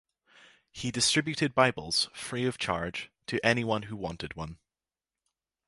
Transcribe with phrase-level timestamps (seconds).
[0.71, 4.57] He distributed Bibles, free of charge, to anyone who wanted one.